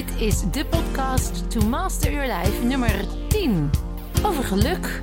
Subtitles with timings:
[0.00, 3.70] Dit is de podcast To Master Your Life nummer 10
[4.24, 5.00] over geluk.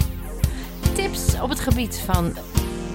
[0.94, 2.38] Tips op het gebied van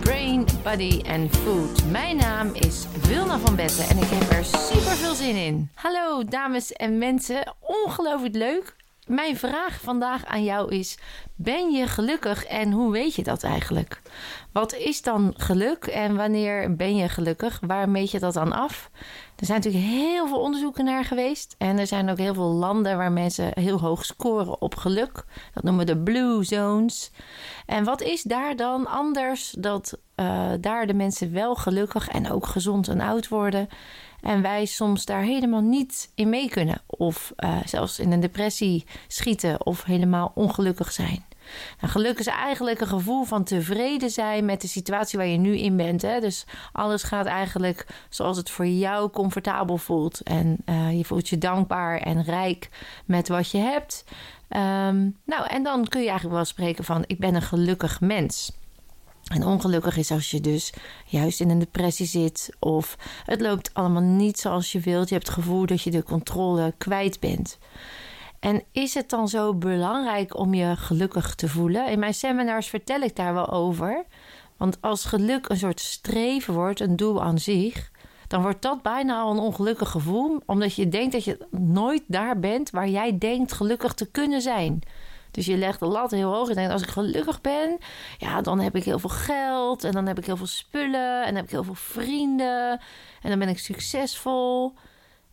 [0.01, 1.91] brain, body en food.
[1.91, 5.71] Mijn naam is Wilna van Betten en ik heb er super veel zin in.
[5.75, 8.77] Hallo dames en mensen, ongelooflijk leuk.
[9.07, 10.99] Mijn vraag vandaag aan jou is:
[11.37, 14.03] ben je gelukkig en hoe weet je dat eigenlijk?
[14.53, 17.61] Wat is dan geluk en wanneer ben je gelukkig?
[17.67, 18.91] Waar meet je dat dan af?
[19.37, 21.55] Er zijn natuurlijk heel veel onderzoeken naar geweest.
[21.59, 25.25] En er zijn ook heel veel landen waar mensen heel hoog scoren op geluk.
[25.55, 27.11] Dat noemen we de blue zones.
[27.67, 32.47] En wat is daar dan anders dat uh, daar de mensen wel gelukkig en ook
[32.47, 33.69] gezond en oud worden?
[34.21, 36.83] En wij soms daar helemaal niet in mee kunnen.
[36.87, 41.25] Of uh, zelfs in een depressie schieten of helemaal ongelukkig zijn.
[41.81, 45.59] Nou, geluk is eigenlijk een gevoel van tevreden zijn met de situatie waar je nu
[45.59, 46.03] in bent.
[46.03, 46.21] Hè?
[46.21, 50.21] Dus alles gaat eigenlijk zoals het voor jou comfortabel voelt.
[50.21, 52.69] En uh, je voelt je dankbaar en rijk
[53.05, 54.05] met wat je hebt.
[54.49, 58.53] Um, nou, en dan kun je eigenlijk wel spreken van: ik ben een gelukkig mens.
[59.33, 60.73] En ongelukkig is als je dus
[61.07, 65.09] juist in een depressie zit of het loopt allemaal niet zoals je wilt.
[65.09, 67.59] Je hebt het gevoel dat je de controle kwijt bent.
[68.43, 71.89] En is het dan zo belangrijk om je gelukkig te voelen?
[71.89, 74.05] In mijn seminars vertel ik daar wel over.
[74.57, 77.91] Want als geluk een soort streven wordt, een doel aan zich,
[78.29, 82.39] dan wordt dat bijna al een ongelukkig gevoel, omdat je denkt dat je nooit daar
[82.39, 84.83] bent waar jij denkt gelukkig te kunnen zijn.
[85.31, 87.79] Dus je legt de lat heel hoog en denkt: als ik gelukkig ben,
[88.19, 91.27] ja, dan heb ik heel veel geld en dan heb ik heel veel spullen en
[91.27, 92.81] dan heb ik heel veel vrienden
[93.23, 94.75] en dan ben ik succesvol.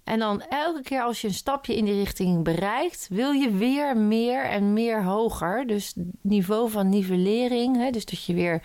[0.03, 3.97] En dan elke keer als je een stapje in die richting bereikt, wil je weer
[3.97, 5.67] meer en meer hoger.
[5.67, 7.77] Dus niveau van nivellering.
[7.77, 7.89] Hè?
[7.91, 8.61] Dus dat je weer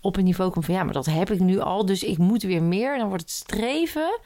[0.00, 2.42] op een niveau komt van ja, maar dat heb ik nu al, dus ik moet
[2.42, 2.98] weer meer.
[2.98, 4.18] Dan wordt het streven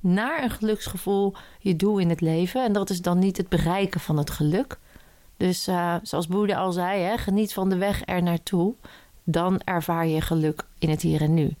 [0.00, 2.64] naar een geluksgevoel je doel in het leven.
[2.64, 4.78] En dat is dan niet het bereiken van het geluk.
[5.36, 8.74] Dus uh, zoals Boeddha al zei, hè, geniet van de weg er naartoe.
[9.24, 11.54] Dan ervaar je geluk in het hier en nu.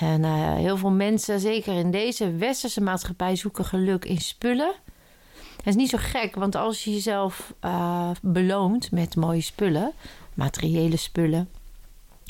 [0.00, 4.74] En uh, heel veel mensen, zeker in deze westerse maatschappij, zoeken geluk in spullen.
[5.56, 9.92] Het is niet zo gek, want als je jezelf uh, beloont met mooie spullen,
[10.34, 11.48] materiële spullen,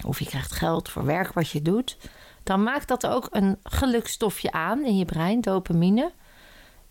[0.06, 1.96] of je krijgt geld voor werk wat je doet,
[2.42, 6.12] dan maakt dat ook een gelukstofje aan in je brein, dopamine.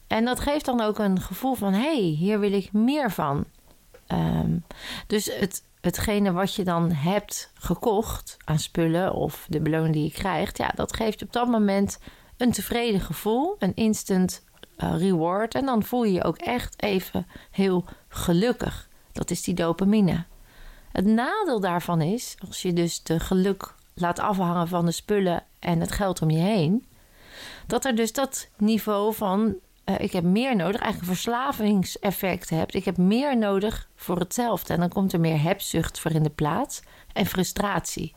[0.08, 3.46] En dat geeft dan ook een gevoel van: hé, hey, hier wil ik meer van.
[4.08, 4.64] Um,
[5.08, 10.12] dus het, hetgene wat je dan hebt gekocht aan spullen of de beloning die je
[10.12, 12.00] krijgt, ja, dat geeft op dat moment
[12.38, 14.44] een tevreden gevoel, een instant
[14.78, 15.56] uh, reward.
[15.56, 18.90] En dan voel je je ook echt even heel gelukkig.
[19.12, 20.26] Dat is die dopamine.
[20.92, 25.80] Het nadeel daarvan is, als je dus de geluk laat afhangen van de spullen en
[25.80, 26.86] het geld om je heen,
[27.68, 29.56] dat er dus dat niveau van
[29.90, 32.74] uh, ik heb meer nodig, eigenlijk een verslavingseffect hebt.
[32.74, 34.74] Ik heb meer nodig voor hetzelfde.
[34.74, 36.82] En dan komt er meer hebzucht voor in de plaats
[37.14, 38.16] en frustratie.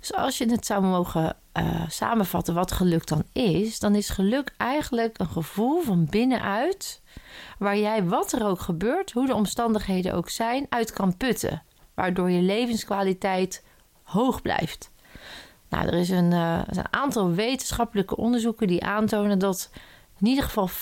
[0.00, 4.54] Dus als je het zou mogen uh, samenvatten wat geluk dan is, dan is geluk
[4.56, 7.02] eigenlijk een gevoel van binnenuit,
[7.58, 11.62] waar jij wat er ook gebeurt, hoe de omstandigheden ook zijn, uit kan putten.
[11.94, 13.64] Waardoor je levenskwaliteit
[14.02, 14.90] hoog blijft.
[15.68, 19.70] Nou, er is een, zijn een aantal wetenschappelijke onderzoeken die aantonen dat
[20.20, 20.72] in ieder geval 50%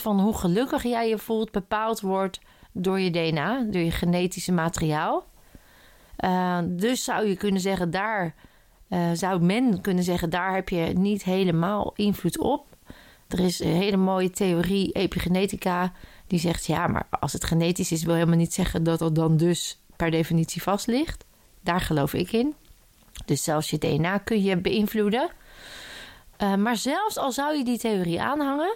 [0.00, 2.40] van hoe gelukkig jij je voelt bepaald wordt
[2.72, 5.26] door je DNA, door je genetische materiaal.
[6.24, 8.34] Uh, dus zou je kunnen zeggen, daar
[8.88, 12.66] uh, zou men kunnen zeggen, daar heb je niet helemaal invloed op.
[13.28, 15.92] Er is een hele mooie theorie, epigenetica,
[16.26, 19.36] die zegt: ja, maar als het genetisch is, wil helemaal niet zeggen dat dat dan
[19.36, 21.24] dus per definitie vast ligt.
[21.60, 22.54] Daar geloof ik in.
[23.24, 25.30] Dus zelfs je DNA kun je beïnvloeden.
[26.42, 28.74] Uh, maar zelfs al zou je die theorie aanhangen,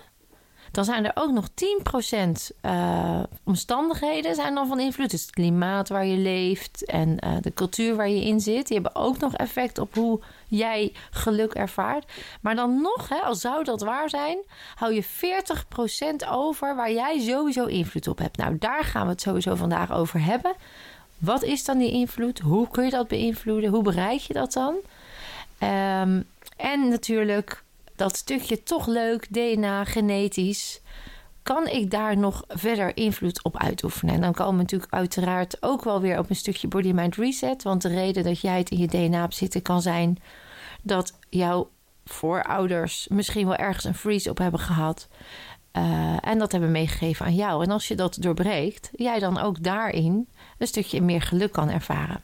[0.72, 5.10] dan zijn er ook nog 10% uh, omstandigheden zijn dan van invloed.
[5.10, 8.66] Dus het klimaat waar je leeft en uh, de cultuur waar je in zit.
[8.66, 12.12] Die hebben ook nog effect op hoe jij geluk ervaart.
[12.40, 14.38] Maar dan nog, hè, al zou dat waar zijn,
[14.74, 15.08] hou je 40%
[16.30, 18.36] over waar jij sowieso invloed op hebt.
[18.36, 20.54] Nou, daar gaan we het sowieso vandaag over hebben.
[21.18, 22.38] Wat is dan die invloed?
[22.38, 23.70] Hoe kun je dat beïnvloeden?
[23.70, 24.74] Hoe bereik je dat dan?
[25.62, 26.24] Um,
[26.56, 27.62] en natuurlijk
[27.96, 30.80] dat stukje toch leuk, DNA, genetisch.
[31.42, 34.14] Kan ik daar nog verder invloed op uitoefenen?
[34.14, 37.62] En dan komen we natuurlijk uiteraard ook wel weer op een stukje body mind reset.
[37.62, 40.18] Want de reden dat jij het in je DNA hebt zitten kan zijn
[40.82, 41.70] dat jouw
[42.04, 45.08] voorouders misschien wel ergens een freeze op hebben gehad.
[45.72, 47.64] Uh, en dat hebben meegegeven aan jou.
[47.64, 50.28] En als je dat doorbreekt, jij dan ook daarin
[50.58, 52.20] een stukje meer geluk kan ervaren.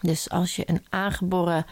[0.00, 1.66] Dus als je een aangeboren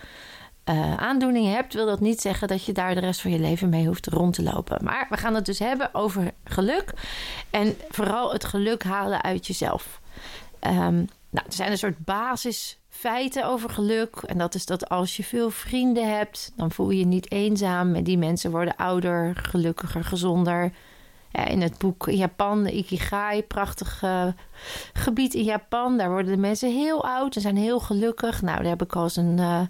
[0.71, 3.69] uh, aandoening hebt, wil dat niet zeggen dat je daar de rest van je leven
[3.69, 4.85] mee hoeft rond te lopen.
[4.85, 6.93] Maar we gaan het dus hebben over geluk.
[7.51, 10.01] En vooral het geluk halen uit jezelf.
[10.61, 14.17] Um, nou, er zijn een soort basisfeiten over geluk.
[14.17, 17.95] En dat is dat als je veel vrienden hebt, dan voel je je niet eenzaam.
[17.95, 20.73] En die mensen worden ouder, gelukkiger, gezonder.
[21.31, 24.27] Ja, in het boek Japan, de Ikigai, prachtig uh,
[24.93, 25.97] gebied in Japan.
[25.97, 28.43] Daar worden de mensen heel oud en zijn heel gelukkig.
[28.43, 29.61] Nou, daar heb ik al eens een, uh,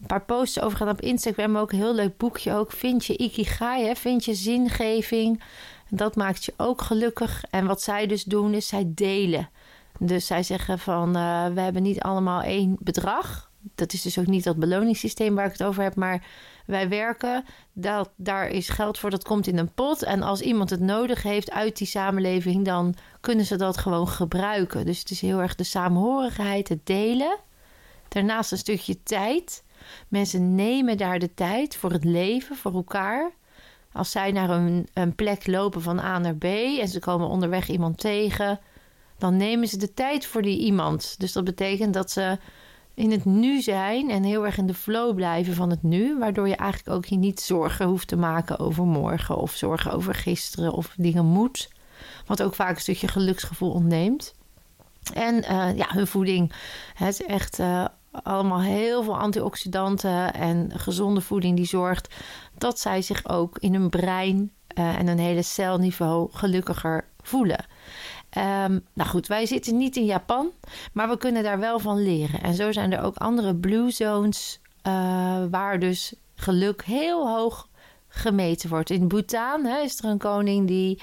[0.00, 1.56] een paar posts over gedaan op Instagram.
[1.56, 2.72] Ook een heel leuk boekje ook.
[2.72, 3.94] Vind je Ikigai, hè?
[3.94, 5.42] vind je zingeving.
[5.88, 7.44] Dat maakt je ook gelukkig.
[7.50, 9.48] En wat zij dus doen, is zij delen.
[9.98, 13.50] Dus zij zeggen van, uh, we hebben niet allemaal één bedrag.
[13.74, 16.24] Dat is dus ook niet dat beloningssysteem waar ik het over heb, maar
[16.66, 20.02] wij werken, dat, daar is geld voor, dat komt in een pot.
[20.02, 24.86] En als iemand het nodig heeft uit die samenleving, dan kunnen ze dat gewoon gebruiken.
[24.86, 27.38] Dus het is heel erg de saamhorigheid, het delen.
[28.08, 29.64] Daarnaast een stukje tijd.
[30.08, 33.30] Mensen nemen daar de tijd voor het leven, voor elkaar.
[33.92, 37.68] Als zij naar een, een plek lopen van A naar B en ze komen onderweg
[37.68, 38.60] iemand tegen,
[39.18, 41.14] dan nemen ze de tijd voor die iemand.
[41.18, 42.38] Dus dat betekent dat ze
[42.94, 46.48] in het nu zijn en heel erg in de flow blijven van het nu, waardoor
[46.48, 50.72] je eigenlijk ook je niet zorgen hoeft te maken over morgen of zorgen over gisteren
[50.72, 51.68] of dingen moet,
[52.26, 54.34] wat ook vaak een stukje geluksgevoel ontneemt.
[55.14, 56.52] En uh, ja, hun voeding.
[56.94, 57.84] Het is echt uh,
[58.22, 62.14] allemaal heel veel antioxidanten en gezonde voeding die zorgt
[62.58, 67.64] dat zij zich ook in hun brein uh, en een hele celniveau gelukkiger voelen.
[68.36, 70.50] Um, nou goed, wij zitten niet in Japan,
[70.92, 72.42] maar we kunnen daar wel van leren.
[72.42, 74.92] En zo zijn er ook andere blue zones uh,
[75.50, 77.68] waar dus geluk heel hoog
[78.08, 78.90] gemeten wordt.
[78.90, 81.02] In Bhutan hè, is er een koning die,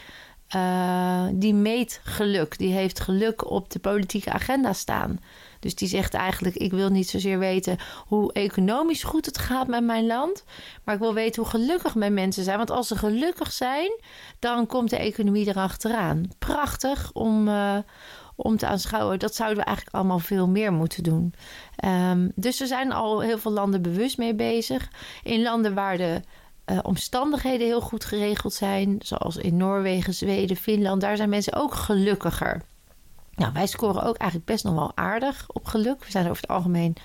[0.56, 2.58] uh, die meet geluk.
[2.58, 5.20] Die heeft geluk op de politieke agenda staan.
[5.64, 9.84] Dus die zegt eigenlijk: Ik wil niet zozeer weten hoe economisch goed het gaat met
[9.84, 10.44] mijn land.
[10.84, 12.58] Maar ik wil weten hoe gelukkig mijn mensen zijn.
[12.58, 14.00] Want als ze gelukkig zijn,
[14.40, 16.24] dan komt de economie erachteraan.
[16.40, 17.48] Prachtig om.
[17.48, 17.78] Uh,
[18.36, 19.20] om te aanschouwen.
[19.20, 21.34] Dat zouden we eigenlijk allemaal veel meer moeten doen.
[21.86, 24.90] Um, dus er zijn al heel veel landen bewust mee bezig.
[25.24, 26.22] In landen waar de
[26.66, 31.74] uh, omstandigheden heel goed geregeld zijn, zoals in Noorwegen, Zweden, Finland, daar zijn mensen ook
[31.74, 32.62] gelukkiger.
[33.36, 36.06] Nou, wij scoren ook eigenlijk best nog wel aardig op geluk.
[36.06, 36.96] We zijn over het algemeen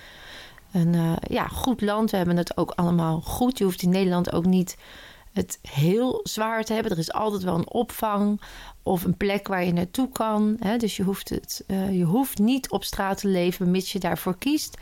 [0.72, 2.10] een uh, ja, goed land.
[2.10, 3.58] We hebben het ook allemaal goed.
[3.58, 4.76] Je hoeft in Nederland ook niet
[5.32, 6.92] het heel zwaar te hebben.
[6.92, 8.40] Er is altijd wel een opvang
[8.82, 10.56] of een plek waar je naartoe kan.
[10.60, 10.76] Hè?
[10.76, 14.38] Dus je hoeft, het, uh, je hoeft niet op straat te leven, mits je daarvoor
[14.38, 14.76] kiest.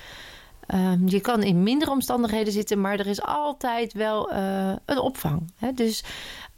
[0.75, 5.53] Um, je kan in mindere omstandigheden zitten, maar er is altijd wel uh, een opvang.
[5.57, 5.73] Hè?
[5.73, 6.05] Dus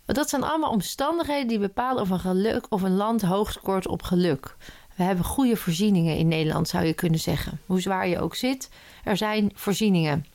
[0.07, 4.03] dat zijn allemaal omstandigheden die bepalen of een geluk of een land hoog scoort op
[4.03, 4.57] geluk.
[4.99, 7.61] We hebben goede voorzieningen in Nederland, zou je kunnen zeggen.
[7.67, 8.71] Hoe zwaar je ook zit,
[9.05, 10.27] er zijn voorzieningen.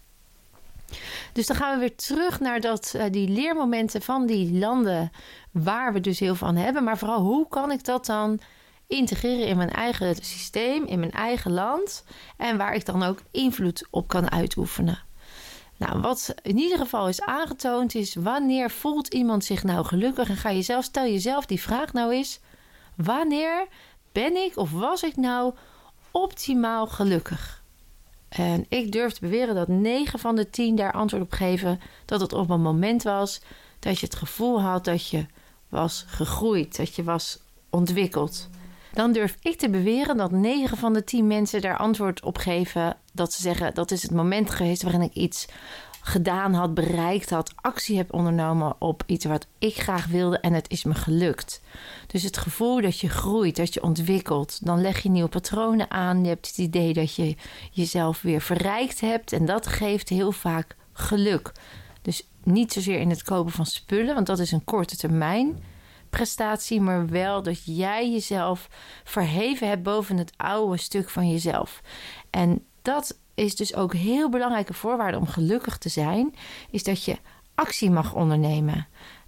[1.33, 5.12] Dus dan gaan we weer terug naar dat, uh, die leermomenten van die landen
[5.51, 6.83] waar we dus heel veel van hebben.
[6.83, 8.39] Maar vooral hoe kan ik dat dan
[8.88, 12.04] integreren in mijn eigen systeem, in mijn eigen land.
[12.38, 15.00] En waar ik dan ook invloed op kan uitoefenen.
[15.77, 20.30] Nou, wat in ieder geval is aangetoond is wanneer voelt iemand zich nou gelukkig?
[20.30, 22.39] En ga je zelf, stel jezelf die vraag nou eens.
[22.95, 23.67] Wanneer
[24.13, 25.53] ben ik of was ik nou
[26.12, 27.63] optimaal gelukkig?
[28.29, 32.22] En ik durf te beweren dat 9 van de 10 daar antwoord op geven dat
[32.22, 33.41] het op een moment was
[33.79, 35.25] dat je het gevoel had dat je
[35.70, 37.39] was gegroeid, dat je was
[37.70, 38.50] ontwikkeld.
[38.93, 42.98] Dan durf ik te beweren dat 9 van de 10 mensen daar antwoord op geven
[43.13, 45.48] dat ze zeggen dat is het moment geweest waarin ik iets
[46.05, 50.69] gedaan had, bereikt had, actie heb ondernomen op iets wat ik graag wilde en het
[50.69, 51.62] is me gelukt.
[52.07, 56.24] Dus het gevoel dat je groeit, dat je ontwikkelt, dan leg je nieuwe patronen aan.
[56.24, 57.36] Je hebt het idee dat je
[57.72, 61.51] jezelf weer verrijkt hebt en dat geeft heel vaak geluk.
[62.01, 65.63] Dus niet zozeer in het kopen van spullen, want dat is een korte termijn
[66.10, 68.67] prestatie, maar wel dat jij jezelf
[69.03, 71.81] verheven hebt boven het oude stuk van jezelf.
[72.29, 76.35] En dat is dus ook heel belangrijke voorwaarde om gelukkig te zijn,
[76.69, 77.17] is dat je
[77.55, 78.87] actie mag ondernemen.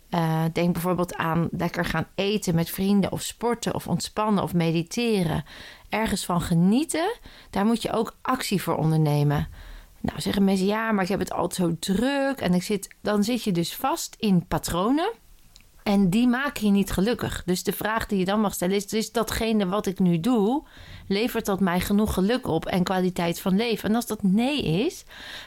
[0.10, 5.44] Uh, denk bijvoorbeeld aan lekker gaan eten met vrienden of sporten of ontspannen of mediteren.
[5.90, 7.18] Ergens van genieten,
[7.50, 9.48] daar moet je ook actie voor ondernemen.
[10.02, 13.24] Nou, zeggen mensen ja, maar ik heb het altijd zo druk en ik zit, dan
[13.24, 15.12] zit je dus vast in patronen.
[15.86, 17.44] En die maken je niet gelukkig.
[17.44, 20.64] Dus de vraag die je dan mag stellen is: is datgene wat ik nu doe,
[21.08, 23.90] levert dat mij genoeg geluk op en kwaliteit van leven?
[23.90, 25.04] En als dat nee is,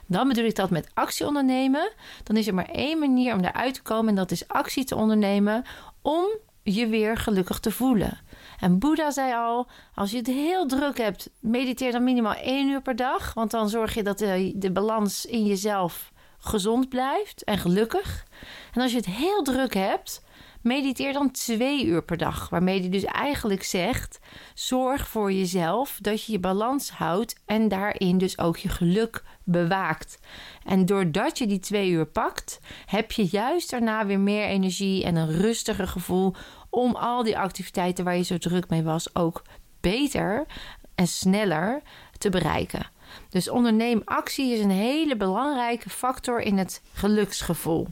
[0.06, 1.92] dan bedoel ik dat met actie ondernemen.
[2.22, 4.96] Dan is er maar één manier om daaruit te komen en dat is actie te
[4.96, 5.64] ondernemen
[6.02, 6.26] om
[6.62, 8.18] je weer gelukkig te voelen.
[8.60, 12.82] En Boeddha zei al: als je het heel druk hebt, mediteer dan minimaal één uur
[12.82, 13.34] per dag.
[13.34, 18.26] Want dan zorg je dat de, de balans in jezelf gezond blijft en gelukkig.
[18.72, 20.26] En als je het heel druk hebt,
[20.68, 22.48] mediteer dan twee uur per dag.
[22.48, 24.18] Waarmee hij dus eigenlijk zegt:
[24.54, 30.18] zorg voor jezelf dat je je balans houdt en daarin dus ook je geluk bewaakt.
[30.64, 35.16] En doordat je die twee uur pakt, heb je juist daarna weer meer energie en
[35.16, 36.34] een rustiger gevoel
[36.70, 39.42] om al die activiteiten waar je zo druk mee was ook
[39.80, 40.46] beter
[40.94, 41.82] en sneller
[42.18, 42.86] te bereiken.
[43.28, 47.86] Dus onderneem actie is een hele belangrijke factor in het geluksgevoel.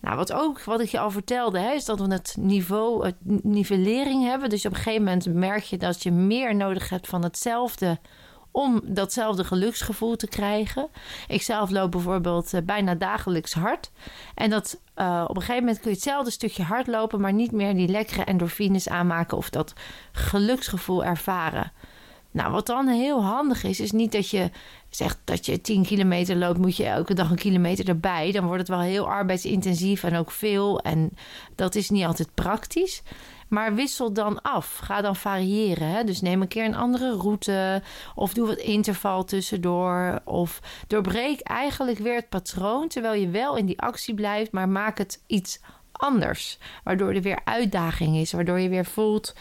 [0.00, 3.16] Nou, wat ook, wat ik je al vertelde, hè, is dat we het niveau, het
[3.42, 4.48] nivellering hebben.
[4.48, 7.98] Dus op een gegeven moment merk je dat je meer nodig hebt van hetzelfde
[8.50, 10.88] om datzelfde geluksgevoel te krijgen.
[11.28, 13.90] Ik zelf loop bijvoorbeeld uh, bijna dagelijks hard.
[14.34, 17.52] En dat uh, op een gegeven moment kun je hetzelfde stukje hard lopen, maar niet
[17.52, 19.72] meer die lekkere endorfines aanmaken of dat
[20.12, 21.72] geluksgevoel ervaren.
[22.30, 24.50] Nou, wat dan heel handig is, is niet dat je
[24.90, 28.32] zegt dat je 10 kilometer loopt, moet je elke dag een kilometer erbij.
[28.32, 30.80] Dan wordt het wel heel arbeidsintensief en ook veel.
[30.80, 31.10] En
[31.54, 33.02] dat is niet altijd praktisch.
[33.48, 34.76] Maar wissel dan af.
[34.76, 35.88] Ga dan variëren.
[35.88, 36.04] Hè?
[36.04, 37.82] Dus neem een keer een andere route.
[38.14, 40.20] Of doe wat interval tussendoor.
[40.24, 42.88] Of doorbreek eigenlijk weer het patroon.
[42.88, 44.52] Terwijl je wel in die actie blijft.
[44.52, 45.60] Maar maak het iets
[45.92, 46.58] anders.
[46.84, 48.32] Waardoor er weer uitdaging is.
[48.32, 49.34] Waardoor je weer voelt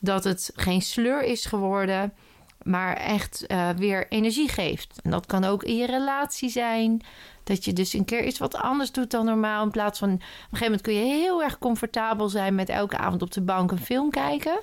[0.00, 2.12] dat het geen sleur is geworden
[2.62, 5.00] maar echt uh, weer energie geeft.
[5.02, 7.00] En dat kan ook in je relatie zijn.
[7.44, 9.64] Dat je dus een keer iets wat anders doet dan normaal.
[9.64, 12.96] In plaats van op een gegeven moment kun je heel erg comfortabel zijn met elke
[12.96, 14.60] avond op de bank een film kijken.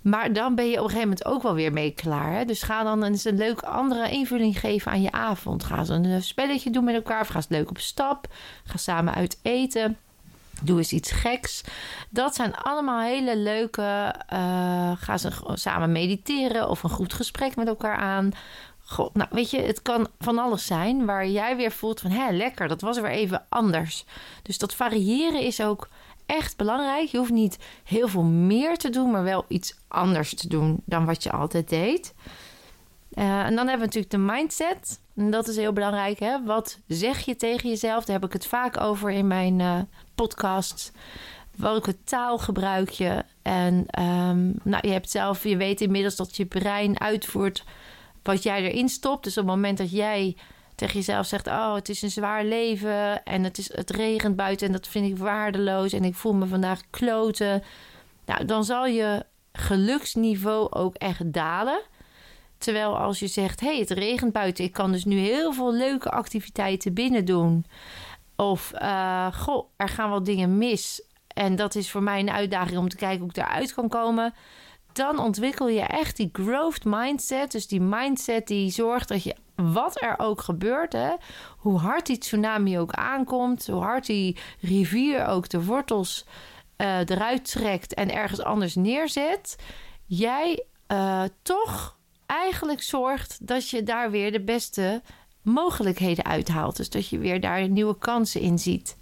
[0.00, 2.32] Maar dan ben je op een gegeven moment ook wel weer mee klaar.
[2.32, 2.44] Hè?
[2.44, 5.64] Dus ga dan eens een leuke andere invulling geven aan je avond.
[5.64, 7.20] Ga eens een spelletje doen met elkaar.
[7.20, 8.26] Of ga eens leuk op stap.
[8.64, 9.96] Ga samen uit eten.
[10.62, 11.62] Doe eens iets geks.
[12.10, 14.14] Dat zijn allemaal hele leuke.
[14.32, 18.32] Uh, ga ze samen mediteren of een goed gesprek met elkaar aan.
[18.84, 22.30] God, nou, weet je, het kan van alles zijn waar jij weer voelt van hé,
[22.30, 24.04] lekker, dat was weer even anders.
[24.42, 25.88] Dus dat variëren is ook
[26.26, 27.08] echt belangrijk.
[27.08, 31.04] Je hoeft niet heel veel meer te doen, maar wel iets anders te doen dan
[31.04, 32.14] wat je altijd deed.
[33.12, 35.00] Uh, en dan hebben we natuurlijk de mindset.
[35.18, 36.18] En dat is heel belangrijk.
[36.18, 36.44] Hè?
[36.44, 38.04] Wat zeg je tegen jezelf?
[38.04, 39.78] Daar heb ik het vaak over in mijn uh,
[40.14, 40.92] podcast.
[41.56, 43.24] Welke taal gebruik je?
[43.42, 47.64] En um, nou, je hebt zelf, je weet inmiddels dat je brein uitvoert
[48.22, 49.24] wat jij erin stopt.
[49.24, 50.36] Dus op het moment dat jij
[50.74, 54.66] tegen jezelf zegt: Oh, het is een zwaar leven en het, is, het regent buiten
[54.66, 57.62] en dat vind ik waardeloos en ik voel me vandaag kloten.
[58.26, 61.80] Nou, dan zal je geluksniveau ook echt dalen.
[62.58, 66.10] Terwijl als je zegt: hey, het regent buiten, ik kan dus nu heel veel leuke
[66.10, 67.64] activiteiten binnen doen.
[68.36, 71.02] Of uh, goh, er gaan wel dingen mis.
[71.34, 74.34] En dat is voor mij een uitdaging om te kijken hoe ik daaruit kan komen.
[74.92, 77.52] Dan ontwikkel je echt die growth mindset.
[77.52, 81.10] Dus die mindset die zorgt dat je wat er ook gebeurt, hè,
[81.56, 86.26] hoe hard die tsunami ook aankomt, hoe hard die rivier ook de wortels
[86.76, 89.56] uh, eruit trekt en ergens anders neerzet,
[90.04, 91.97] jij uh, toch
[92.28, 95.02] eigenlijk zorgt dat je daar weer de beste
[95.42, 96.76] mogelijkheden uithaalt.
[96.76, 98.96] Dus dat je weer daar nieuwe kansen in ziet.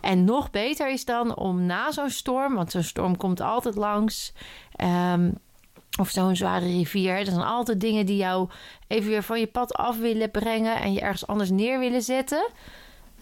[0.00, 4.32] En nog beter is dan om na zo'n storm, want zo'n storm komt altijd langs.
[5.12, 5.34] Um,
[5.98, 7.16] of zo'n zware rivier.
[7.16, 8.48] Dat zijn altijd dingen die jou
[8.86, 12.48] even weer van je pad af willen brengen en je ergens anders neer willen zetten.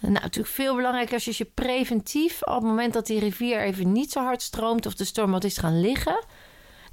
[0.00, 3.92] Nou, natuurlijk veel belangrijker als je je preventief, op het moment dat die rivier even
[3.92, 6.24] niet zo hard stroomt of de storm wat is gaan liggen,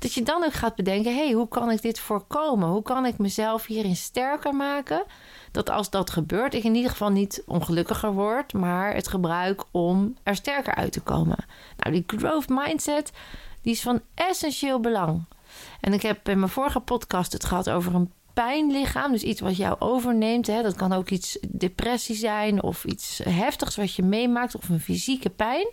[0.04, 2.70] dat je dan ook gaat bedenken: hé, hey, hoe kan ik dit voorkomen?
[2.70, 5.04] Hoe kan ik mezelf hierin sterker maken?
[5.52, 10.18] Dat als dat gebeurt, ik in ieder geval niet ongelukkiger word, maar het gebruik om
[10.24, 11.46] er sterker uit te komen.
[11.78, 13.12] Nou, die growth mindset,
[13.62, 15.26] die is van essentieel belang.
[15.82, 19.12] En ik heb in mijn vorige podcast het gehad over een pijnlichaam.
[19.12, 20.48] Dus iets wat jou overneemt.
[20.48, 20.62] Hè.
[20.62, 25.30] Dat kan ook iets depressie zijn of iets heftigs wat je meemaakt of een fysieke
[25.30, 25.68] pijn.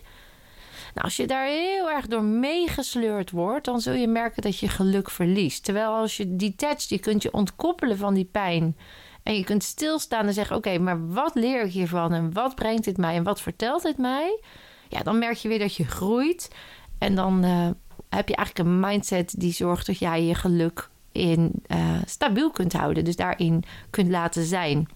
[0.94, 4.68] Nou, als je daar heel erg door meegesleurd wordt, dan zul je merken dat je
[4.68, 5.64] geluk verliest.
[5.64, 8.76] Terwijl als je detached, je kunt je ontkoppelen van die pijn.
[9.22, 12.12] En je kunt stilstaan en zeggen: Oké, maar wat leer ik hiervan?
[12.12, 13.16] En wat brengt dit mij?
[13.16, 14.40] En wat vertelt dit mij?
[14.88, 16.50] Ja, dan merk je weer dat je groeit.
[16.98, 17.68] En dan uh,
[18.08, 22.72] heb je eigenlijk een mindset die zorgt dat jij je geluk in uh, stabiel kunt
[22.72, 23.04] houden.
[23.04, 24.88] Dus daarin kunt laten zijn.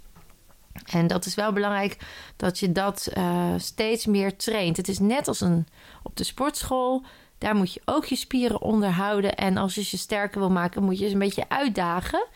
[0.82, 1.96] En dat is wel belangrijk
[2.36, 4.76] dat je dat uh, steeds meer traint.
[4.76, 5.66] Het is net als een,
[6.02, 7.02] op de sportschool.
[7.38, 9.34] Daar moet je ook je spieren onderhouden.
[9.34, 12.26] En als je ze sterker wil maken, moet je ze een beetje uitdagen.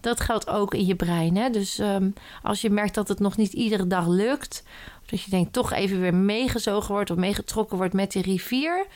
[0.00, 1.36] Dat geldt ook in je brein.
[1.36, 1.50] Hè?
[1.50, 4.62] Dus um, als je merkt dat het nog niet iedere dag lukt.
[5.02, 8.86] Of dat je denkt toch even weer meegezogen wordt of meegetrokken wordt met die rivier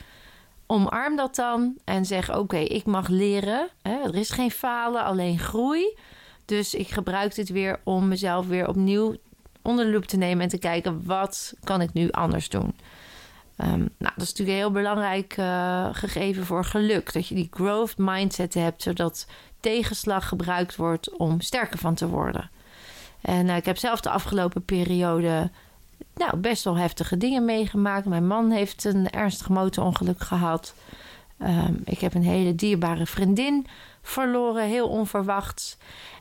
[0.72, 3.68] omarm dat dan en zeg: Oké, ik mag leren.
[3.82, 4.02] Hè?
[4.02, 5.96] Er is geen falen, alleen groei.
[6.52, 9.16] Dus ik gebruik dit weer om mezelf weer opnieuw
[9.62, 12.74] onder de loep te nemen en te kijken: wat kan ik nu anders doen?
[13.56, 17.12] Um, nou, dat is natuurlijk een heel belangrijk uh, gegeven voor geluk.
[17.12, 19.26] Dat je die growth mindset hebt, zodat
[19.60, 22.50] tegenslag gebruikt wordt om sterker van te worden.
[23.20, 25.50] En uh, ik heb zelf de afgelopen periode
[26.14, 28.06] nou, best wel heftige dingen meegemaakt.
[28.06, 30.74] Mijn man heeft een ernstig motorongeluk gehad.
[31.42, 33.66] Um, ik heb een hele dierbare vriendin
[34.02, 35.76] verloren, heel onverwachts.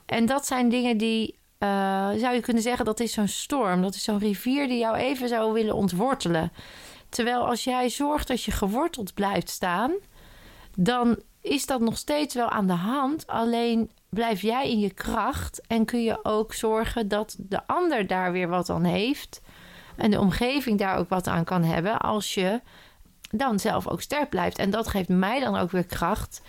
[0.05, 3.81] En dat zijn dingen die, uh, zou je kunnen zeggen, dat is zo'n storm.
[3.81, 6.51] Dat is zo'n rivier die jou even zou willen ontwortelen.
[7.09, 9.91] Terwijl als jij zorgt dat je geworteld blijft staan,
[10.75, 13.27] dan is dat nog steeds wel aan de hand.
[13.27, 18.31] Alleen blijf jij in je kracht en kun je ook zorgen dat de ander daar
[18.31, 19.41] weer wat aan heeft.
[19.95, 22.61] En de omgeving daar ook wat aan kan hebben als je
[23.31, 24.57] dan zelf ook sterk blijft.
[24.57, 26.41] En dat geeft mij dan ook weer kracht.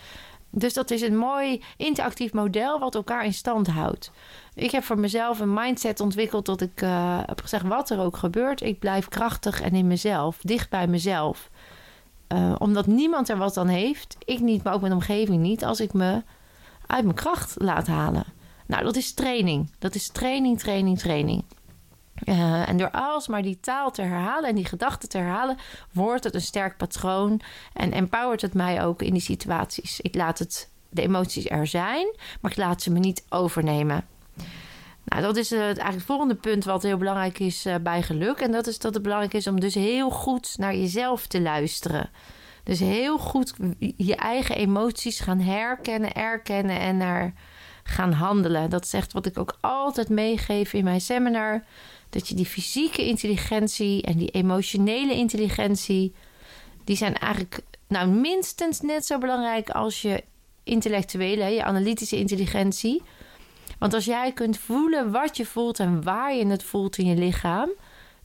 [0.55, 4.11] Dus dat is een mooi interactief model wat elkaar in stand houdt.
[4.53, 8.17] Ik heb voor mezelf een mindset ontwikkeld dat ik uh, heb gezegd: wat er ook
[8.17, 11.49] gebeurt, ik blijf krachtig en in mezelf, dicht bij mezelf.
[12.33, 15.79] Uh, omdat niemand er wat aan heeft, ik niet, maar ook mijn omgeving niet, als
[15.79, 16.23] ik me
[16.87, 18.25] uit mijn kracht laat halen.
[18.65, 19.71] Nou, dat is training.
[19.79, 21.43] Dat is training, training, training.
[22.25, 25.57] Uh, en door alsmaar die taal te herhalen en die gedachten te herhalen,
[25.91, 27.41] wordt het een sterk patroon
[27.73, 30.01] en empowert het mij ook in die situaties.
[30.01, 34.05] Ik laat het, de emoties er zijn, maar ik laat ze me niet overnemen.
[35.05, 38.39] Nou, dat is uh, het eigenlijk volgende punt wat heel belangrijk is uh, bij geluk.
[38.39, 42.09] En dat is dat het belangrijk is om dus heel goed naar jezelf te luisteren.
[42.63, 43.53] Dus heel goed
[43.97, 47.33] je eigen emoties gaan herkennen, erkennen en naar
[47.83, 48.69] gaan handelen.
[48.69, 51.63] Dat is echt wat ik ook altijd meegeef in mijn seminar.
[52.13, 56.13] Dat je die fysieke intelligentie en die emotionele intelligentie,
[56.83, 60.23] die zijn eigenlijk nou minstens net zo belangrijk als je
[60.63, 63.01] intellectuele, je analytische intelligentie.
[63.79, 67.15] Want als jij kunt voelen wat je voelt en waar je het voelt in je
[67.15, 67.69] lichaam,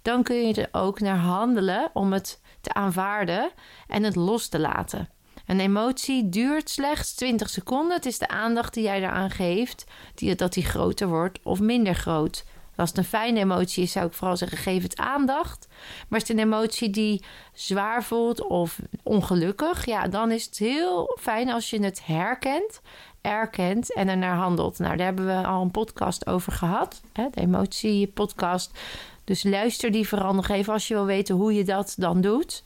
[0.03, 3.51] dan kun je er ook naar handelen om het te aanvaarden
[3.87, 5.09] en het los te laten.
[5.46, 7.96] Een emotie duurt slechts 20 seconden.
[7.96, 11.94] Het is de aandacht die jij eraan geeft, die, dat die groter wordt of minder
[11.94, 12.44] groot.
[12.78, 15.68] Als het een fijne emotie is, zou ik vooral zeggen: geef het aandacht.
[16.08, 21.16] Maar is het een emotie die zwaar voelt of ongelukkig, ja, dan is het heel
[21.20, 22.80] fijn als je het herkent,
[23.20, 24.78] erkent en ernaar handelt.
[24.78, 28.78] Nou, daar hebben we al een podcast over gehad, hè, de emotie-podcast.
[29.24, 32.64] Dus luister die nog even als je wil weten hoe je dat dan doet.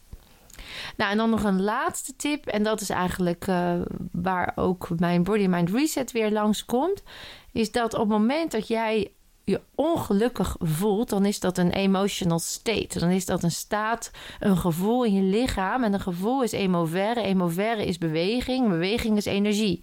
[0.97, 2.47] Nou, en dan nog een laatste tip.
[2.47, 3.75] En dat is eigenlijk uh,
[4.13, 7.03] waar ook mijn Body Mind Reset weer langskomt.
[7.53, 9.11] Is dat op het moment dat jij
[9.53, 12.99] je ongelukkig voelt, dan is dat een emotional state.
[12.99, 14.11] Dan is dat een staat,
[14.41, 15.85] een gevoel in je lichaam.
[15.85, 17.23] En een gevoel is emovere.
[17.23, 18.69] Emovere is beweging.
[18.69, 19.83] Beweging is energie.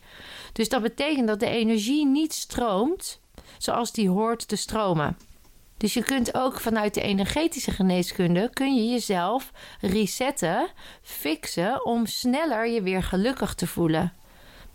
[0.53, 3.21] Dus dat betekent dat de energie niet stroomt
[3.57, 5.17] zoals die hoort te stromen.
[5.77, 9.51] Dus je kunt ook vanuit de energetische geneeskunde kun je jezelf
[9.81, 10.67] resetten,
[11.01, 14.13] fixen om sneller je weer gelukkig te voelen.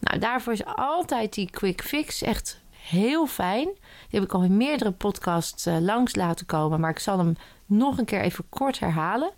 [0.00, 3.64] Nou, daarvoor is altijd die quick fix echt heel fijn.
[3.64, 7.37] Die heb ik al in meerdere podcasts uh, langs laten komen, maar ik zal hem
[7.66, 9.31] nog een keer even kort herhalen.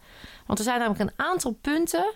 [0.46, 2.14] Want er zijn namelijk een aantal punten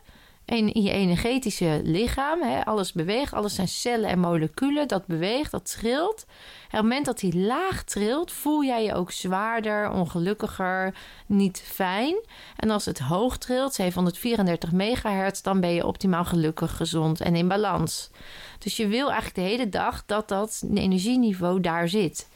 [0.50, 2.42] in je energetische lichaam.
[2.42, 4.88] Hè, alles beweegt, alles zijn cellen en moleculen.
[4.88, 6.26] Dat beweegt, dat trilt.
[6.26, 10.94] En op het moment dat die laag trilt, voel jij je ook zwaarder, ongelukkiger,
[11.26, 12.16] niet fijn.
[12.56, 17.48] En als het hoog trilt, 734 megahertz, dan ben je optimaal gelukkig, gezond en in
[17.48, 18.10] balans.
[18.58, 22.28] Dus je wil eigenlijk de hele dag dat dat energieniveau daar zit.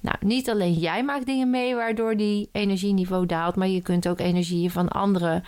[0.00, 4.18] Nou, niet alleen jij maakt dingen mee waardoor die energieniveau daalt, maar je kunt ook
[4.18, 5.44] energieën van anderen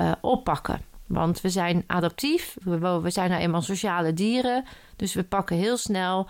[0.00, 0.89] uh, oppakken.
[1.10, 4.64] Want we zijn adaptief, we, zijn nou eenmaal sociale dieren,
[4.96, 6.28] dus we pakken heel snel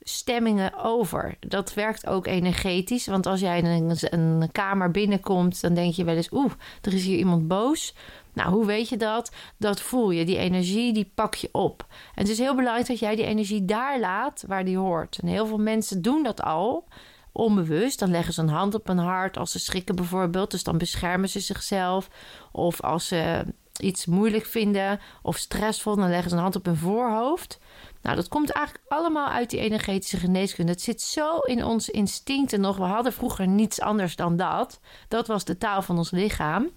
[0.00, 1.36] stemmingen over.
[1.40, 6.16] Dat werkt ook energetisch, want als jij een, een kamer binnenkomt, dan denk je wel
[6.16, 7.94] eens, oeh, er is hier iemand boos.
[8.32, 9.32] Nou, hoe weet je dat?
[9.56, 10.24] Dat voel je.
[10.24, 11.86] Die energie, die pak je op.
[11.88, 15.18] En het is heel belangrijk dat jij die energie daar laat waar die hoort.
[15.22, 16.88] En heel veel mensen doen dat al
[17.32, 17.98] onbewust.
[17.98, 20.50] Dan leggen ze een hand op hun hart als ze schrikken bijvoorbeeld.
[20.50, 22.08] Dus dan beschermen ze zichzelf.
[22.52, 23.44] Of als ze
[23.80, 27.58] iets moeilijk vinden of stressvol, dan leggen ze een hand op hun voorhoofd.
[28.02, 30.72] Nou, dat komt eigenlijk allemaal uit die energetische geneeskunde.
[30.72, 32.76] Het zit zo in ons instincten nog.
[32.76, 34.80] We hadden vroeger niets anders dan dat.
[35.08, 36.70] Dat was de taal van ons lichaam.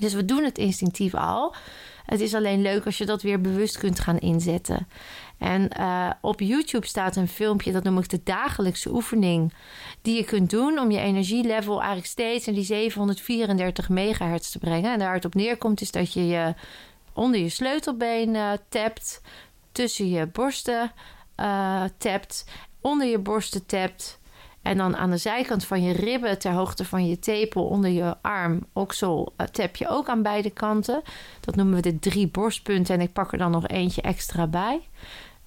[0.00, 1.54] Dus we doen het instinctief al.
[2.04, 4.88] Het is alleen leuk als je dat weer bewust kunt gaan inzetten.
[5.42, 9.52] En uh, op YouTube staat een filmpje, dat noem ik de dagelijkse oefening,
[10.02, 14.92] die je kunt doen om je energielevel eigenlijk steeds in die 734 megahertz te brengen.
[14.92, 16.54] En daar het op neerkomt is dat je je
[17.12, 19.20] onder je sleutelbeen uh, tapt,
[19.72, 20.92] tussen je borsten
[21.40, 22.44] uh, tapt,
[22.80, 24.20] onder je borsten tapt.
[24.62, 28.16] En dan aan de zijkant van je ribben, ter hoogte van je tepel, onder je
[28.20, 31.02] arm, oksel, tap je ook aan beide kanten.
[31.40, 32.94] Dat noemen we de drie borstpunten.
[32.94, 34.80] En ik pak er dan nog eentje extra bij.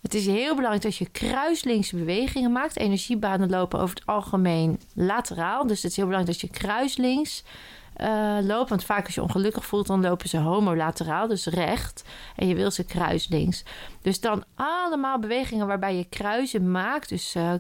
[0.05, 2.77] Het is heel belangrijk dat je kruislinkse bewegingen maakt.
[2.77, 5.67] Energiebanen lopen over het algemeen lateraal.
[5.67, 7.43] Dus het is heel belangrijk dat je kruislinks
[7.97, 8.69] uh, loopt.
[8.69, 12.03] Want vaak als je ongelukkig voelt, dan lopen ze homolateraal, dus recht.
[12.35, 13.63] En je wil ze kruislinks.
[14.01, 17.09] Dus dan allemaal bewegingen waarbij je kruisen maakt.
[17.09, 17.53] Dus uh,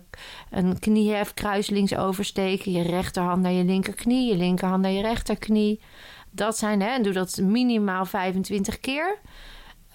[0.49, 2.71] een kniehef kruislinks oversteken.
[2.71, 5.81] Je rechterhand naar je linkerknie, je linkerhand naar je rechterknie.
[6.31, 9.19] Dat zijn, hè, en doe dat minimaal 25 keer.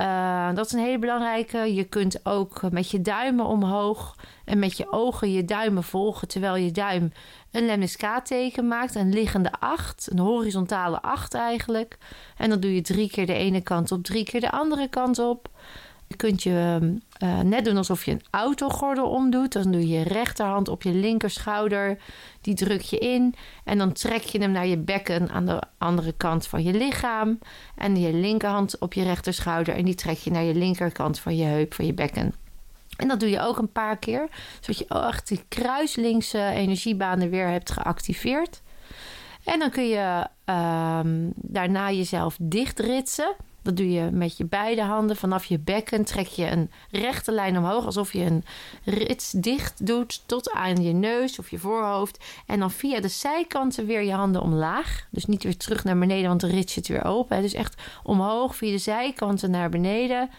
[0.01, 1.75] Uh, dat is een hele belangrijke.
[1.75, 6.57] Je kunt ook met je duimen omhoog en met je ogen je duimen volgen terwijl
[6.57, 7.13] je duim
[7.51, 8.95] een lemniscaat-teken maakt.
[8.95, 11.99] Een liggende acht, een horizontale acht eigenlijk.
[12.37, 15.19] En dan doe je drie keer de ene kant op, drie keer de andere kant
[15.19, 15.49] op.
[16.11, 16.79] Je kunt je
[17.23, 19.53] uh, net doen alsof je een autogordel omdoet.
[19.53, 21.99] Dan doe je je rechterhand op je linkerschouder.
[22.41, 23.35] Die druk je in.
[23.65, 27.39] En dan trek je hem naar je bekken aan de andere kant van je lichaam.
[27.77, 29.75] En je linkerhand op je rechterschouder.
[29.75, 32.35] En die trek je naar je linkerkant van je heup, van je bekken.
[32.97, 34.29] En dat doe je ook een paar keer.
[34.61, 38.63] Zodat je echt die kruislinkse energiebanen weer hebt geactiveerd.
[39.45, 43.37] En dan kun je um, daarna jezelf dichtritsen.
[43.71, 45.17] Dat doe je met je beide handen.
[45.17, 47.85] Vanaf je bekken trek je een rechte lijn omhoog.
[47.85, 48.45] Alsof je een
[48.85, 52.25] rits dicht doet tot aan je neus of je voorhoofd.
[52.47, 55.07] En dan via de zijkanten weer je handen omlaag.
[55.11, 57.43] Dus niet weer terug naar beneden, want de rits zit weer open.
[57.43, 60.31] Dus echt omhoog via de zijkanten naar beneden.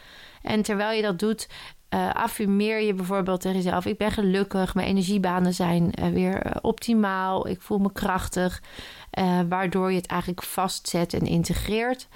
[0.42, 1.48] En terwijl je dat doet,
[1.90, 6.52] uh, affirmeer je bijvoorbeeld tegen jezelf: Ik ben gelukkig, mijn energiebanen zijn uh, weer uh,
[6.62, 8.62] optimaal, ik voel me krachtig.
[9.50, 12.08] waardoor je het eigenlijk vastzet en integreert.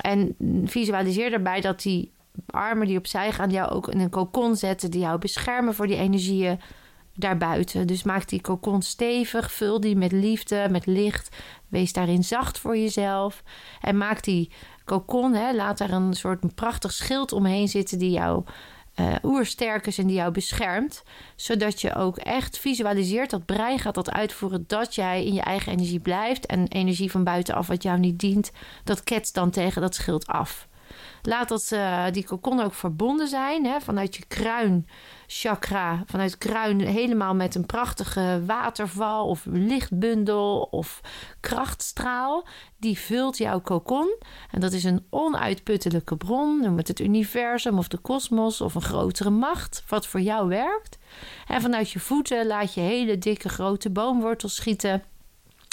[0.00, 2.12] En visualiseer daarbij dat die
[2.46, 5.96] armen die opzij gaan jou ook in een kokon zetten, die jou beschermen voor die
[5.96, 6.60] energieën
[7.14, 7.86] daarbuiten.
[7.86, 11.36] Dus maak die kokon stevig, vul die met liefde, met licht.
[11.68, 13.42] Wees daarin zacht voor jezelf.
[13.80, 14.50] En maak die
[14.84, 18.44] kokon, hè, laat daar een soort prachtig schild omheen zitten die jou
[19.00, 21.02] uh, oersterk is en die jou beschermt.
[21.36, 25.72] Zodat je ook echt visualiseert dat brein gaat dat uitvoeren dat jij in je eigen
[25.72, 26.46] energie blijft.
[26.46, 28.50] En energie van buitenaf wat jou niet dient,
[28.84, 30.67] dat ketst dan tegen dat schild af.
[31.28, 34.86] Laat dat, uh, die kokon ook verbonden zijn hè, vanuit je kruin
[35.26, 41.00] chakra vanuit kruin helemaal met een prachtige waterval of lichtbundel of
[41.40, 42.46] krachtstraal.
[42.76, 44.16] Die vult jouw kokon.
[44.50, 46.60] En dat is een onuitputtelijke bron.
[46.60, 49.84] Noem het het universum of de kosmos of een grotere macht.
[49.88, 50.98] Wat voor jou werkt.
[51.46, 55.02] En vanuit je voeten laat je hele dikke grote boomwortels schieten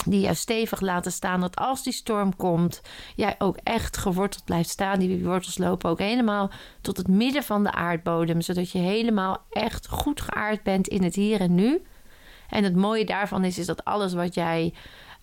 [0.06, 1.42] die jou stevig laten staan.
[1.42, 2.82] Dat als die storm komt,
[3.16, 5.00] jij ook echt geworteld blijft staan.
[5.00, 8.42] Die wortels lopen ook helemaal tot het midden van de aardbodem.
[8.42, 11.82] Zodat je helemaal echt goed geaard bent in het hier en nu.
[12.50, 14.74] En het mooie daarvan is, is dat alles wat jij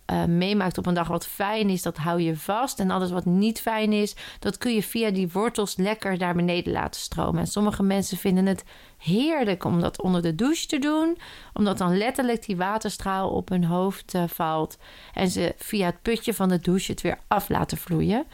[0.07, 2.81] uh, meemaakt op een dag wat fijn is, dat hou je vast.
[2.81, 6.73] En alles wat niet fijn is, dat kun je via die wortels lekker naar beneden
[6.73, 7.41] laten stromen.
[7.41, 8.65] En sommige mensen vinden het
[8.99, 11.19] heerlijk om dat onder de douche te doen,
[11.53, 14.79] omdat dan letterlijk die waterstraal op hun hoofd uh, valt.
[15.13, 18.27] En ze via het putje van de douche het weer af laten vloeien.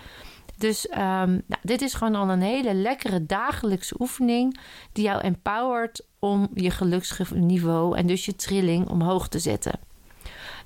[0.59, 4.59] Dus um, nou, dit is gewoon al een hele lekkere dagelijkse oefening
[4.93, 9.88] die jou empowert om je geluksniveau en dus je trilling omhoog te zetten.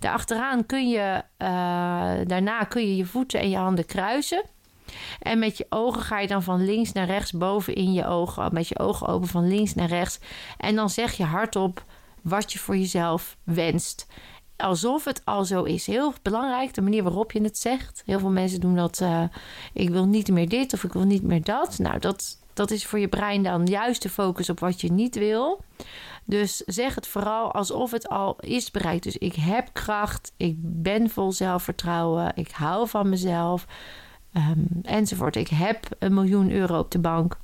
[0.02, 1.48] Daarachteraan kun je, uh,
[2.26, 4.44] daarna kun je je voeten en je handen kruisen.
[5.20, 8.54] En met je ogen ga je dan van links naar rechts boven in je ogen.
[8.54, 10.18] Met je ogen open van links naar rechts.
[10.58, 11.84] En dan zeg je hardop
[12.22, 14.06] wat je voor jezelf wenst.
[14.56, 15.86] Alsof het al zo is.
[15.86, 18.02] Heel belangrijk, de manier waarop je het zegt.
[18.06, 19.00] Heel veel mensen doen dat.
[19.02, 19.22] Uh,
[19.72, 21.78] ik wil niet meer dit of ik wil niet meer dat.
[21.78, 25.14] Nou, dat, dat is voor je brein dan juist de focus op wat je niet
[25.14, 25.64] wil.
[26.24, 29.02] Dus zeg het vooral alsof het al is bereikt.
[29.02, 33.66] Dus ik heb kracht, ik ben vol zelfvertrouwen, ik hou van mezelf,
[34.36, 35.36] um, enzovoort.
[35.36, 37.36] Ik heb een miljoen euro op de bank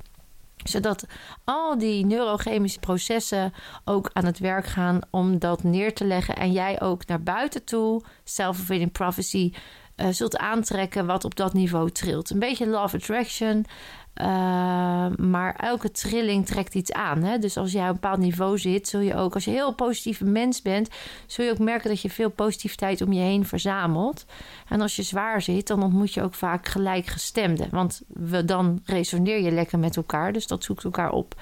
[0.63, 1.05] zodat
[1.43, 3.53] al die neurochemische processen
[3.85, 6.35] ook aan het werk gaan om dat neer te leggen.
[6.35, 9.53] En jij ook naar buiten toe, self-fulfilling prophecy,
[10.01, 12.29] uh, zult aantrekken wat op dat niveau trilt.
[12.29, 13.65] Een beetje love attraction.
[14.21, 14.25] Uh,
[15.17, 17.23] maar elke trilling trekt iets aan.
[17.23, 17.37] Hè?
[17.37, 19.73] Dus als jij op een bepaald niveau zit, zul je ook, als je een heel
[19.73, 20.89] positieve mens bent,
[21.25, 24.25] zul je ook merken dat je veel positiviteit om je heen verzamelt.
[24.67, 27.67] En als je zwaar zit, dan ontmoet je ook vaak gelijkgestemden.
[27.71, 28.01] Want
[28.45, 30.33] dan resoneer je lekker met elkaar.
[30.33, 31.35] Dus dat zoekt elkaar op.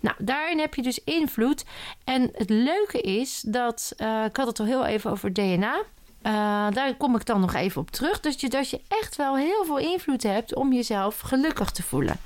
[0.00, 1.64] Nou, daarin heb je dus invloed.
[2.04, 5.82] En het leuke is dat, uh, ik had het al heel even over DNA.
[6.26, 6.32] Uh,
[6.70, 8.20] daar kom ik dan nog even op terug.
[8.20, 12.16] Dus je, dat je echt wel heel veel invloed hebt om jezelf gelukkig te voelen.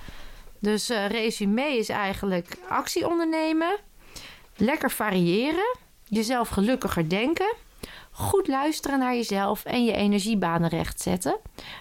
[0.58, 3.76] Dus uh, resume is eigenlijk actie ondernemen,
[4.56, 7.54] lekker variëren, jezelf gelukkiger denken,
[8.10, 11.36] goed luisteren naar jezelf en je energiebanen recht zetten.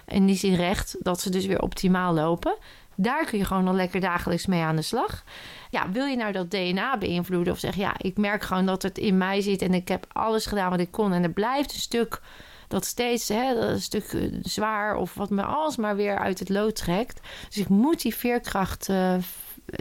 [0.06, 2.56] In die zin recht dat ze dus weer optimaal lopen.
[2.96, 5.24] Daar kun je gewoon al lekker dagelijks mee aan de slag.
[5.70, 8.98] Ja, wil je nou dat DNA beïnvloeden of zeg ja, ik merk gewoon dat het
[8.98, 11.80] in mij zit en ik heb alles gedaan wat ik kon en er blijft een
[11.80, 12.20] stuk
[12.68, 16.48] dat steeds hè, dat een stuk eh, zwaar of wat me alsmaar weer uit het
[16.48, 17.20] lood trekt.
[17.48, 19.14] Dus ik moet die veerkracht uh,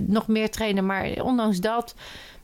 [0.03, 1.95] nog meer trainen, maar ondanks dat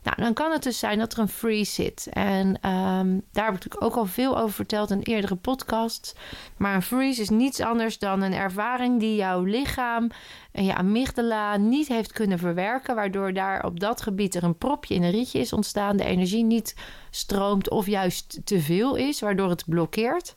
[0.04, 2.08] nou, dan kan het dus zijn dat er een freeze zit.
[2.10, 6.14] En um, daar heb ik ook al veel over verteld in eerdere podcasts.
[6.58, 10.10] Maar een freeze is niets anders dan een ervaring die jouw lichaam
[10.52, 12.96] en je amygdala niet heeft kunnen verwerken.
[12.96, 15.98] Waardoor daar op dat gebied er een propje in een rietje is ontstaan.
[15.98, 16.76] De energie niet
[17.10, 20.36] stroomt of juist te veel is, waardoor het blokkeert.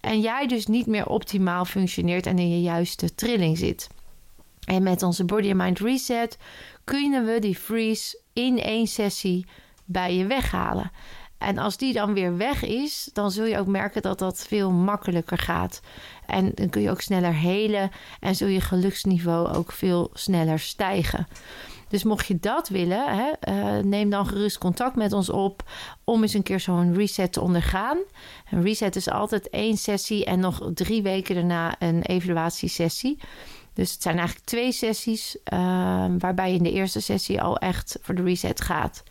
[0.00, 3.88] En jij dus niet meer optimaal functioneert en in je juiste trilling zit.
[4.64, 6.38] En met onze Body and Mind Reset
[6.84, 9.46] kunnen we die freeze in één sessie
[9.84, 10.90] bij je weghalen.
[11.38, 14.70] En als die dan weer weg is, dan zul je ook merken dat dat veel
[14.70, 15.80] makkelijker gaat.
[16.26, 21.26] En dan kun je ook sneller helen en zul je geluksniveau ook veel sneller stijgen.
[21.88, 25.62] Dus mocht je dat willen, hè, uh, neem dan gerust contact met ons op
[26.04, 27.98] om eens een keer zo'n reset te ondergaan.
[28.50, 33.18] Een reset is altijd één sessie en nog drie weken daarna een evaluatiesessie.
[33.80, 37.98] Dus het zijn eigenlijk twee sessies, ehm, waarbij je in de eerste sessie al echt
[38.00, 39.02] voor de reset gaat.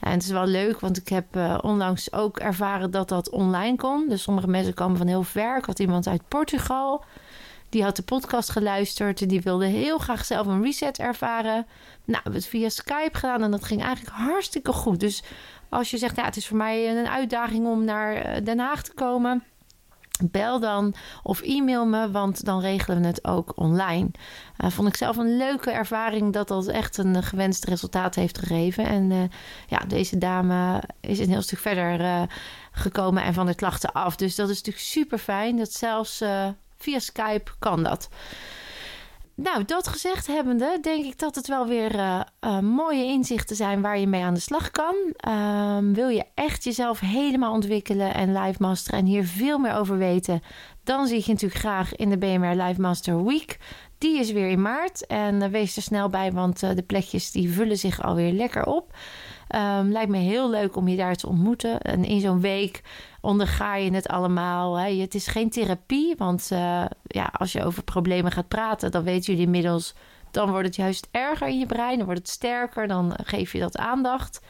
[0.00, 3.76] En het is wel leuk, want ik heb uh, onlangs ook ervaren dat dat online
[3.76, 4.08] kon.
[4.08, 5.56] Dus sommige mensen komen van heel ver.
[5.56, 7.04] Ik had iemand uit Portugal,
[7.68, 9.22] die had de podcast geluisterd.
[9.22, 11.66] En die wilde heel graag zelf een reset ervaren.
[12.04, 15.00] Nou, we het via Skype gedaan en dat ging eigenlijk hartstikke goed.
[15.00, 15.22] Dus
[15.68, 18.82] als je zegt, ja, het is voor mij een uitdaging om naar eh, Den Haag
[18.82, 19.44] te komen
[20.30, 24.10] Bel dan of e-mail me, want dan regelen we het ook online.
[24.64, 28.86] Uh, vond ik zelf een leuke ervaring dat dat echt een gewenst resultaat heeft gegeven.
[28.86, 29.22] En uh,
[29.66, 32.22] ja, deze dame is een heel stuk verder uh,
[32.72, 34.16] gekomen en van de klachten af.
[34.16, 35.56] Dus dat is natuurlijk super fijn.
[35.56, 36.22] Dat zelfs
[36.78, 38.08] via Skype kan dat.
[39.34, 43.80] Nou, dat gezegd hebbende, denk ik dat het wel weer uh, uh, mooie inzichten zijn
[43.80, 44.94] waar je mee aan de slag kan.
[45.28, 49.98] Um, wil je echt jezelf helemaal ontwikkelen en live masteren en hier veel meer over
[49.98, 50.42] weten,
[50.84, 53.58] dan zie ik je natuurlijk graag in de BMR Live Master Week.
[53.98, 57.52] Die is weer in maart en uh, wees er snel bij, want de plekjes die
[57.52, 58.94] vullen zich alweer lekker op.
[59.54, 61.80] Um, lijkt me heel leuk om je daar te ontmoeten.
[61.80, 62.82] En in zo'n week
[63.20, 64.78] onderga je het allemaal.
[64.78, 65.00] Hè.
[65.00, 69.24] Het is geen therapie, want uh, ja, als je over problemen gaat praten, dan weten
[69.24, 69.94] jullie inmiddels.
[70.30, 73.58] Dan wordt het juist erger in je brein, dan wordt het sterker, dan geef je
[73.58, 74.40] dat aandacht.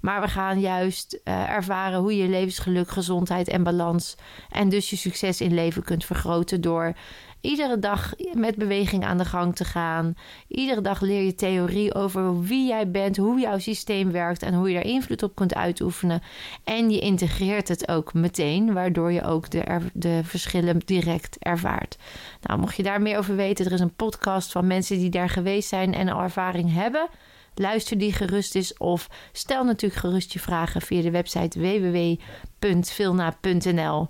[0.00, 4.16] Maar we gaan juist uh, ervaren hoe je levensgeluk, gezondheid en balans
[4.50, 6.94] en dus je succes in leven kunt vergroten door
[7.40, 10.14] iedere dag met beweging aan de gang te gaan.
[10.48, 14.68] Iedere dag leer je theorie over wie jij bent, hoe jouw systeem werkt en hoe
[14.68, 16.22] je daar invloed op kunt uitoefenen.
[16.64, 21.98] En je integreert het ook meteen, waardoor je ook de, de verschillen direct ervaart.
[22.42, 25.28] Nou, mocht je daar meer over weten, er is een podcast van mensen die daar
[25.28, 27.08] geweest zijn en al ervaring hebben.
[27.54, 34.08] Luister die gerust eens of stel natuurlijk gerust je vragen via de website www.vilna.nl.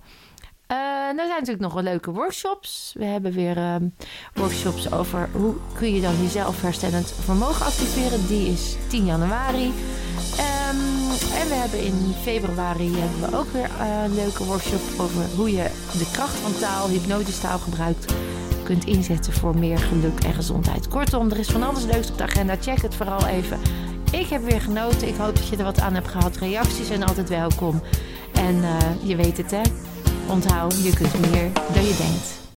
[0.70, 0.76] Uh,
[1.08, 2.94] er zijn natuurlijk nog wel leuke workshops.
[2.98, 3.74] We hebben weer uh,
[4.34, 8.26] workshops over hoe kun je dan jezelf herstellend vermogen activeren.
[8.26, 9.64] Die is 10 januari.
[9.66, 15.24] Um, en we hebben in februari hebben we ook weer uh, een leuke workshop over
[15.36, 18.14] hoe je de kracht van taal, hypnotische taal gebruikt,
[18.62, 20.88] kunt inzetten voor meer geluk en gezondheid.
[20.88, 22.56] Kortom, er is van alles leuks op de agenda.
[22.60, 23.58] Check het vooral even.
[24.12, 25.08] Ik heb weer genoten.
[25.08, 26.36] Ik hoop dat je er wat aan hebt gehad.
[26.36, 27.82] Reacties zijn altijd welkom.
[28.32, 28.62] En
[29.02, 29.62] je weet het hè.
[30.30, 32.39] Onthoud, je kunt meer dan je denkt.